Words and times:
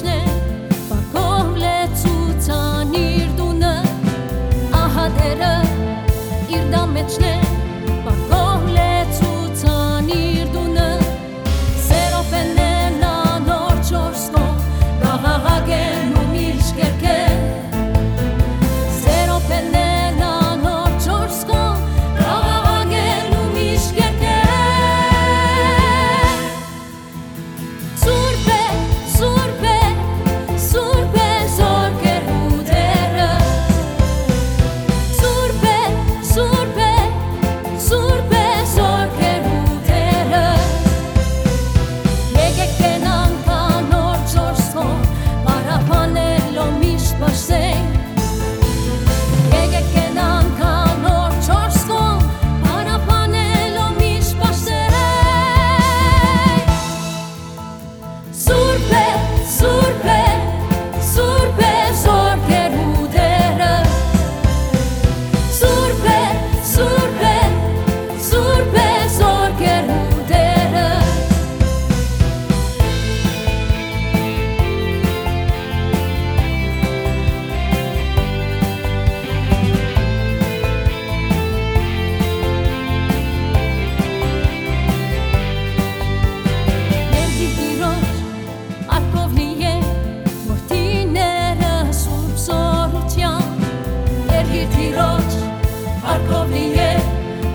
առաջն 0.00 0.08
է 0.10 0.20
բարգով 0.88 1.50
լեցուցան 1.62 2.94
իր 3.00 3.34
դունը 3.40 3.74
ահա 4.80 5.06
դերը 5.18 5.52
իր 6.56 6.64
դամեջն 6.72 7.28
է 7.34 7.39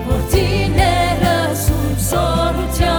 որդիները 0.08 1.34
սուրբ 1.62 2.04
զորության 2.10 2.95